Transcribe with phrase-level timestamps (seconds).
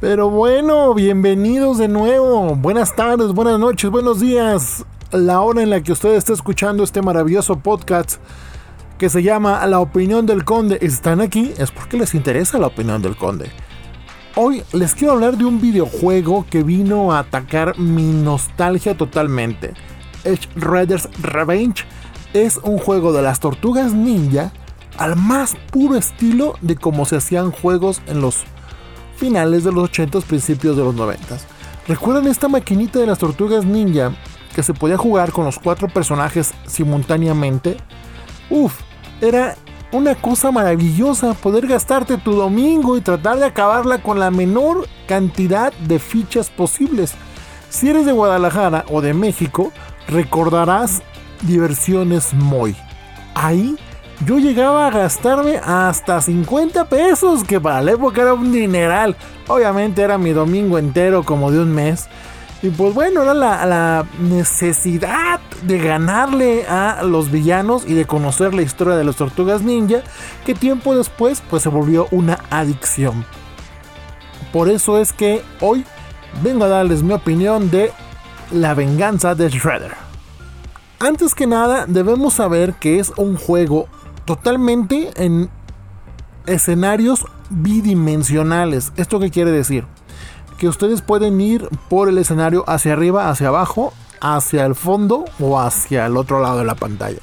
[0.00, 2.54] Pero bueno, bienvenidos de nuevo.
[2.54, 4.84] Buenas tardes, buenas noches, buenos días.
[5.10, 8.20] La hora en la que usted está escuchando este maravilloso podcast
[8.96, 10.78] que se llama La opinión del conde.
[10.82, 13.50] Están aquí es porque les interesa la opinión del conde.
[14.36, 19.74] Hoy les quiero hablar de un videojuego que vino a atacar mi nostalgia totalmente.
[20.22, 21.84] Edge Raiders Revenge
[22.34, 24.52] es un juego de las tortugas ninja
[24.96, 28.44] al más puro estilo de cómo se hacían juegos en los
[29.18, 31.40] finales de los 80s, principios de los 90s.
[31.86, 34.12] ¿Recuerdan esta maquinita de las tortugas ninja
[34.54, 37.76] que se podía jugar con los cuatro personajes simultáneamente?
[38.50, 38.80] Uf,
[39.20, 39.56] era
[39.92, 45.72] una cosa maravillosa poder gastarte tu domingo y tratar de acabarla con la menor cantidad
[45.72, 47.14] de fichas posibles.
[47.70, 49.72] Si eres de Guadalajara o de México,
[50.08, 51.02] recordarás
[51.42, 52.76] diversiones Moy.
[53.34, 53.76] Ahí
[54.26, 59.16] yo llegaba a gastarme hasta 50 pesos, que para la época era un dineral.
[59.46, 62.08] Obviamente era mi domingo entero como de un mes.
[62.60, 68.62] Y pues bueno, era la, necesidad de ganarle a los villanos y de conocer la
[68.62, 70.02] historia de las tortugas ninja,
[70.44, 73.24] que tiempo después pues se volvió una adicción.
[74.52, 75.84] Por eso es que hoy
[76.42, 77.92] vengo a darles mi opinión de
[78.50, 79.94] La venganza de Shredder.
[80.98, 83.86] Antes que nada, debemos saber que es un juego
[84.28, 85.48] totalmente en
[86.44, 88.92] escenarios bidimensionales.
[88.98, 89.86] ¿Esto qué quiere decir?
[90.58, 95.58] Que ustedes pueden ir por el escenario hacia arriba, hacia abajo, hacia el fondo o
[95.58, 97.22] hacia el otro lado de la pantalla.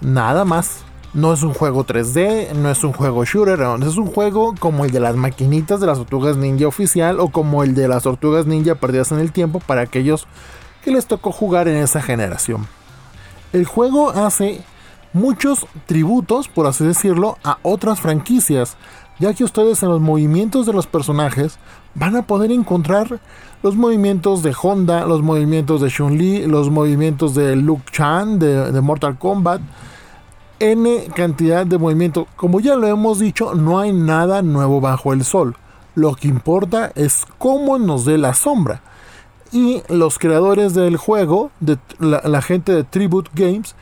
[0.00, 0.84] Nada más.
[1.14, 4.92] No es un juego 3D, no es un juego shooter, es un juego como el
[4.92, 8.76] de las maquinitas de las tortugas ninja oficial o como el de las tortugas ninja
[8.76, 10.26] perdidas en el tiempo para aquellos
[10.82, 12.66] que les tocó jugar en esa generación.
[13.52, 14.64] El juego hace
[15.12, 18.76] muchos tributos, por así decirlo, a otras franquicias,
[19.18, 21.58] ya que ustedes en los movimientos de los personajes
[21.94, 23.20] van a poder encontrar
[23.62, 29.18] los movimientos de Honda, los movimientos de Chun-Li, los movimientos de Luke Chan de, Mortal
[29.18, 29.60] Kombat,
[30.58, 32.26] N cantidad de movimientos.
[32.36, 35.56] Como ya lo hemos dicho, no hay nada nuevo bajo el sol.
[35.94, 38.82] Lo que importa es cómo nos dé la sombra.
[39.52, 41.50] Y los creadores del juego,
[42.00, 43.74] la gente de Tribute Games,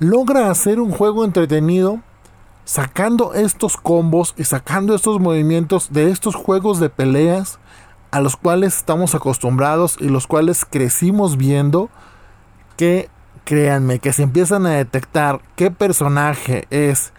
[0.00, 2.00] logra hacer un juego entretenido
[2.64, 7.58] sacando estos combos y sacando estos movimientos de estos juegos de peleas
[8.10, 11.90] a los cuales estamos acostumbrados y los cuales crecimos viendo
[12.76, 13.10] que
[13.44, 17.12] créanme que si empiezan a detectar qué personaje es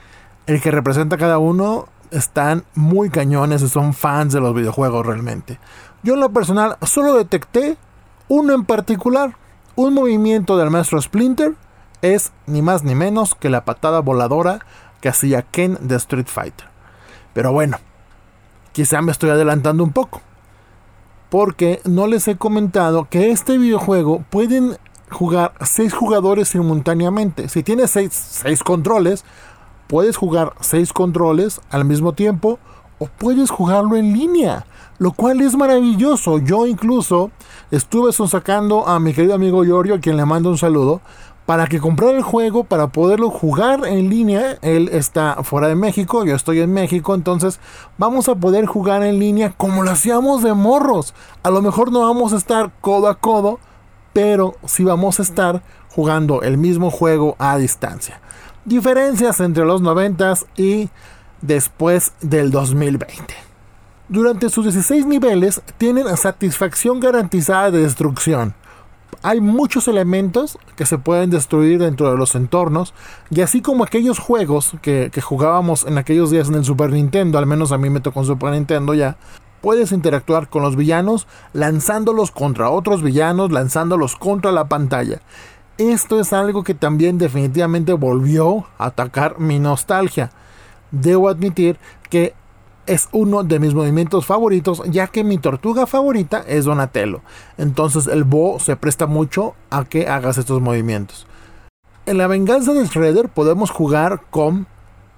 [0.47, 5.59] el que representa cada uno están muy cañones y son fans de los videojuegos realmente.
[6.01, 7.77] Yo en lo personal solo detecté
[8.27, 9.37] uno en particular,
[9.75, 11.53] un movimiento del maestro Splinter
[12.01, 14.59] es ni más ni menos que la patada voladora
[15.01, 16.67] que hacía Ken de Street Fighter.
[17.33, 17.77] Pero bueno,
[18.73, 20.21] quizá me estoy adelantando un poco.
[21.29, 24.77] Porque no les he comentado que este videojuego pueden
[25.09, 27.47] jugar 6 jugadores simultáneamente.
[27.47, 29.23] Si tienes 6 controles,
[29.87, 32.59] puedes jugar 6 controles al mismo tiempo
[32.99, 34.65] o puedes jugarlo en línea.
[34.99, 36.37] Lo cual es maravilloso.
[36.37, 37.31] Yo incluso
[37.71, 41.01] estuve sacando a mi querido amigo Yorio, a quien le mando un saludo,
[41.45, 44.57] para que comprar el juego, para poderlo jugar en línea.
[44.61, 47.59] Él está fuera de México, yo estoy en México, entonces
[47.97, 51.13] vamos a poder jugar en línea como lo hacíamos de morros.
[51.43, 53.59] A lo mejor no vamos a estar codo a codo,
[54.13, 58.21] pero sí vamos a estar jugando el mismo juego a distancia.
[58.63, 60.89] Diferencias entre los 90 y
[61.41, 63.33] después del 2020.
[64.07, 68.53] Durante sus 16 niveles tienen satisfacción garantizada de destrucción
[69.23, 72.93] hay muchos elementos que se pueden destruir dentro de los entornos
[73.29, 77.45] y así como aquellos juegos que, jugábamos en aquellos días en el Super Nintendo, al
[77.45, 79.17] menos a mí me tocó en Super Nintendo ya,
[79.61, 85.21] puedes interactuar con los villanos lanzándolos contra otros villanos, lanzándolos contra la pantalla.
[85.77, 90.31] Esto es algo que también definitivamente volvió a atacar mi nostalgia.
[90.91, 91.77] Debo admitir
[92.09, 92.33] que
[92.85, 97.21] es uno de mis movimientos favoritos, ya que mi tortuga favorita es Donatello.
[97.57, 101.27] Entonces el Bo se presta mucho a que hagas estos movimientos.
[102.05, 104.67] En la venganza de Shredder podemos jugar con,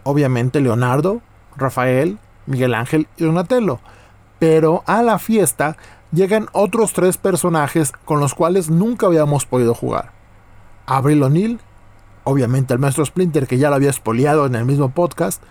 [0.04, 1.22] obviamente, Leonardo,
[1.56, 3.80] Rafael, Miguel Ángel y Donatello.
[4.40, 5.78] Pero a la fiesta
[6.12, 10.12] llegan otros tres personajes con los cuales nunca habíamos podido jugar.
[10.86, 11.60] Abril O'Neill,
[12.26, 15.42] obviamente el maestro Splinter que ya lo había espoliado en el mismo podcast,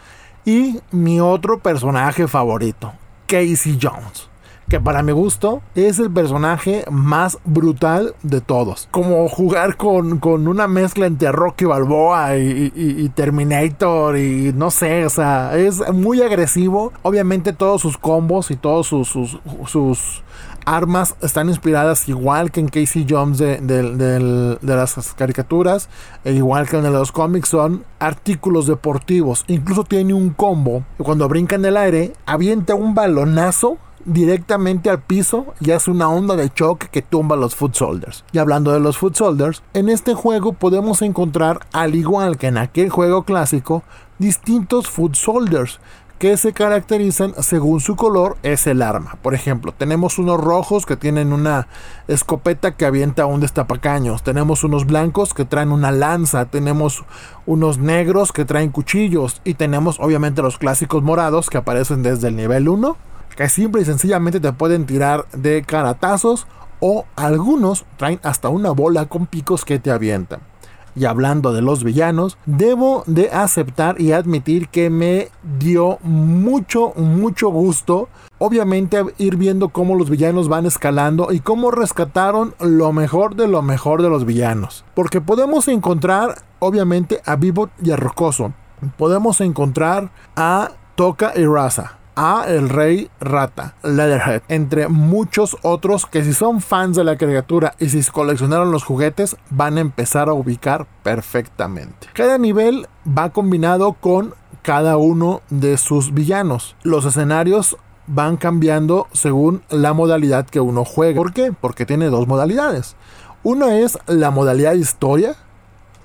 [0.45, 2.93] y mi otro personaje favorito,
[3.27, 4.29] Casey Jones.
[4.69, 8.89] que para mi gusto es el personaje más brutal de todos.
[8.91, 15.11] Como jugar con, con una mezcla entre Rocky Balboa y, Terminator y no sé, o
[15.11, 16.93] sea, es muy agresivo.
[17.03, 20.23] Obviamente todos sus combos y todos sus, sus, sus
[20.65, 25.89] armas están inspiradas igual que en Casey Jones de, las caricaturas,
[26.25, 29.45] e igual que en los cómics, son artículos deportivos.
[29.49, 35.55] Incluso tiene un combo cuando brinca en el aire, avienta un balonazo directamente al piso
[35.61, 38.25] y hace una onda de choque que tumba a los Foot Soldiers.
[38.33, 42.59] Y hablando de los Foot Soldiers, en este juego podemos encontrar, al igual que en
[42.59, 43.83] aquel juego clásico,
[44.19, 45.81] distintos Foot Soldiers
[46.23, 49.19] que se caracterizan según su color es el arma.
[49.23, 51.67] Por ejemplo, tenemos unos rojos que tienen una
[52.07, 57.05] escopeta que avienta un destapacaños, tenemos unos blancos que traen una lanza, tenemos
[57.45, 62.37] unos negros que traen cuchillos y tenemos obviamente los clásicos morados que aparecen desde el
[62.37, 62.97] nivel 1,
[63.37, 66.47] que simple y sencillamente te pueden tirar de caratazos
[66.79, 70.52] o algunos traen hasta una bola con picos que te avientan.
[70.95, 75.29] Y hablando de los villanos, debo de aceptar y admitir que me
[75.59, 78.09] dio mucho, mucho gusto.
[78.39, 83.63] Obviamente ir viendo cómo los villanos van escalando y cómo rescataron lo mejor de lo
[83.63, 84.85] mejor de los villanos.
[84.95, 88.53] Porque podemos encontrar, obviamente, a Vivo y a Rocoso.
[88.99, 96.25] Podemos encontrar a Toca y Raza a El Rey Rata, Leatherhead, entre muchos otros que
[96.25, 100.33] si son fans de la criatura y si coleccionaron los juguetes van a empezar a
[100.33, 102.09] ubicar perfectamente.
[102.13, 106.77] Cada nivel va combinado con cada uno de sus villanos.
[106.83, 107.77] Los escenarios
[108.07, 111.17] van cambiando según la modalidad que uno juegue.
[111.17, 111.53] ¿Por qué?
[111.53, 112.97] Porque tiene dos modalidades.
[113.43, 115.35] Una es la modalidad historia,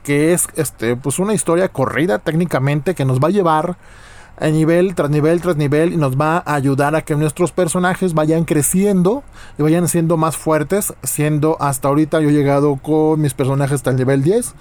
[0.04, 3.78] que es este, pues una historia corrida técnicamente que nos va a llevar
[4.38, 8.14] a nivel tras nivel tras nivel y nos va a ayudar a que nuestros personajes
[8.14, 9.24] vayan creciendo
[9.58, 13.90] y vayan siendo más fuertes, siendo hasta ahorita yo he llegado con mis personajes hasta
[13.90, 14.54] el nivel 10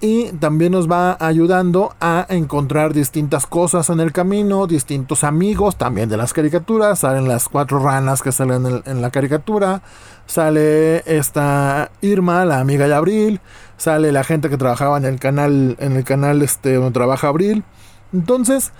[0.00, 6.08] y también nos va ayudando a encontrar distintas cosas en el camino, distintos amigos también
[6.08, 9.82] de las caricaturas, salen las cuatro ranas que salen en, la caricatura,
[10.24, 13.40] sale esta Irma, la amiga de Abril,
[13.76, 17.62] sale la gente que trabajaba en el canal, en el canal este donde trabaja Abril,
[18.12, 18.72] entonces,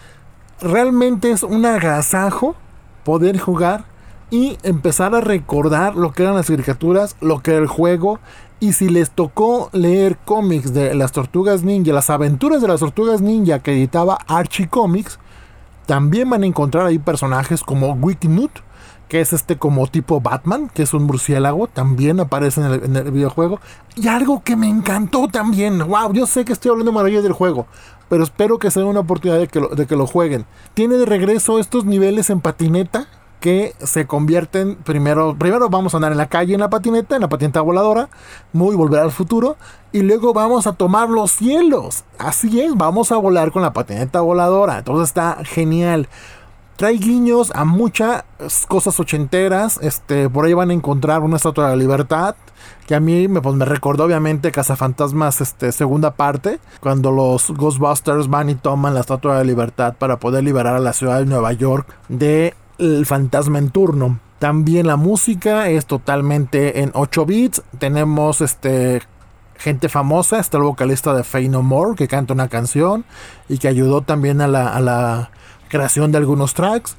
[0.60, 2.56] realmente es un agasajo
[3.04, 3.84] poder jugar
[4.30, 8.20] y empezar a recordar lo que eran las caricaturas, lo que era el juego.
[8.60, 13.20] Y si les tocó leer cómics de las tortugas ninja, las aventuras de las tortugas
[13.20, 15.18] ninja que editaba Archie Comics,
[15.86, 18.52] también van a encontrar ahí personajes como Wikinut,
[19.10, 23.58] que es este como tipo Batman, que es un murciélago, también aparece en el, videojuego.
[23.96, 27.66] Y algo que me encantó también, wow, yo sé que estoy hablando maravillas del juego,
[28.08, 30.46] pero espero que sea una oportunidad de que, lo, de que lo jueguen.
[30.74, 33.08] Tiene de regreso estos niveles en patineta
[33.40, 37.22] que se convierten primero, primero vamos a andar en la calle en la patineta, en
[37.22, 38.10] la patineta voladora,
[38.52, 39.56] muy volver al futuro,
[39.90, 42.04] y luego vamos a tomar los cielos.
[42.16, 44.78] Así es, vamos a volar con la patineta voladora.
[44.78, 46.08] Entonces está genial.
[46.80, 48.24] Trae guiños a muchas
[48.66, 49.78] cosas ochenteras.
[49.82, 52.36] Este, por ahí van a encontrar una estatua de la libertad
[52.86, 58.28] que a mí me, pues, me recordó obviamente Cazafantasmas este, segunda parte, cuando los Ghostbusters
[58.28, 61.26] van y toman la Estatua de la Libertad para poder liberar a la ciudad de
[61.26, 62.54] Nueva York del
[63.04, 64.18] fantasma en turno.
[64.38, 67.62] También la música es totalmente en 8 bits.
[67.78, 69.02] Tenemos este
[69.58, 73.04] gente famosa, está el vocalista de Fey No More que canta una canción
[73.50, 75.30] y que ayudó también a la
[75.70, 76.96] creación de algunos tracks.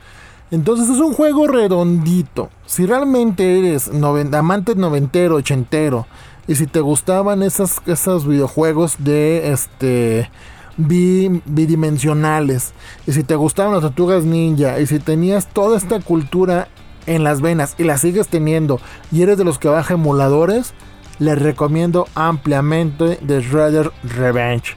[0.49, 2.49] Entonces es un juego redondito.
[2.65, 3.91] Si realmente eres
[4.33, 6.07] amante noventero, ochentero,
[6.47, 10.29] y si te gustaban esas, esos videojuegos de este
[10.77, 12.73] bidimensionales,
[13.05, 16.67] y si te gustaban las tortugas ninja, y si tenías toda esta cultura
[17.05, 18.79] en las venas y la sigues teniendo,
[19.11, 20.73] y eres de los que baja emuladores,
[21.19, 24.75] les recomiendo ampliamente The Shredder Revenge.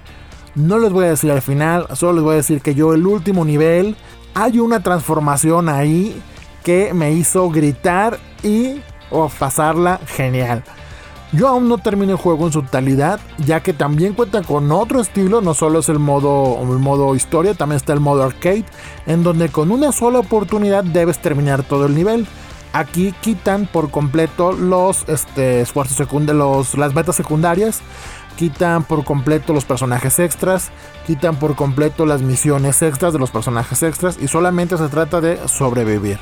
[0.55, 3.07] No les voy a decir al final, solo les voy a decir que yo el
[3.07, 3.97] último nivel
[4.35, 6.21] hay una transformación ahí
[6.63, 8.81] que me hizo gritar y
[9.39, 10.65] pasarla genial.
[11.33, 15.01] Yo aún no termino el juego en su totalidad, ya que también cuenta con otro
[15.01, 18.65] estilo, no solo es el modo, modo historia, también está el modo arcade,
[19.07, 22.29] en donde con una sola oportunidad debes terminar todo el nivel.
[22.73, 27.81] Aquí quitan por completo los este, esfuerzos secundarios, las metas secundarias,
[28.37, 30.71] quitan por completo los personajes extras,
[31.07, 35.39] quitan por completo las misiones extras de los personajes extras y solamente se trata de
[35.49, 36.19] sobrevivir.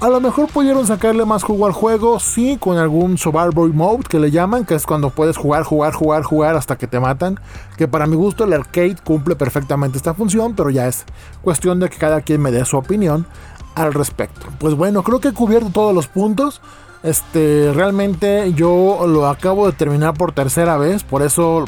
[0.00, 4.18] A lo mejor pudieron sacarle más jugo al juego, sí, con algún survival mode que
[4.18, 7.38] le llaman, que es cuando puedes jugar, jugar, jugar, jugar hasta que te matan.
[7.76, 11.04] Que para mi gusto el arcade cumple perfectamente esta función, pero ya es
[11.42, 13.26] cuestión de que cada quien me dé su opinión.
[13.74, 14.46] al respecto.
[14.58, 16.60] Pues bueno, creo que he cubierto todos los puntos.
[17.02, 21.64] Este, realmente yo lo acabo de terminar por tercera vez, por eso,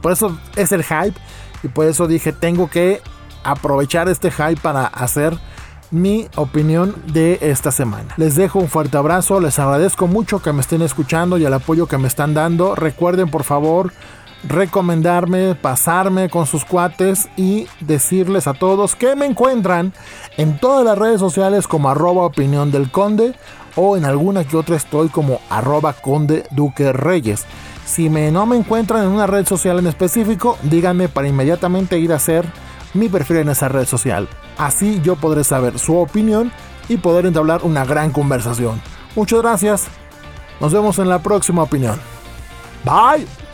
[0.00, 1.18] por eso es el hype
[1.64, 3.00] y por eso dije tengo que
[3.42, 5.36] aprovechar este hype para hacer
[5.90, 8.14] mi opinión de esta semana.
[8.16, 11.86] Les dejo un fuerte abrazo, les agradezco mucho que me estén escuchando y el apoyo
[11.86, 12.74] que me están dando.
[12.74, 13.92] Recuerden por favor
[14.46, 19.92] recomendarme, pasarme con sus cuates y decirles a todos que me encuentran
[20.36, 23.34] en todas las redes sociales como arroba opinión del conde
[23.76, 27.44] o en alguna que otra estoy como arroba conde duque reyes.
[27.84, 32.12] Si me, no me encuentran en una red social en específico, díganme para inmediatamente ir
[32.12, 32.44] a hacer
[32.94, 34.28] mi perfil en esa red social.
[34.58, 36.50] Así yo podré saber su opinión
[36.88, 38.80] y poder entablar una gran conversación.
[39.14, 39.86] Muchas gracias.
[40.60, 41.98] Nos vemos en la próxima opinión.
[42.84, 43.45] Bye.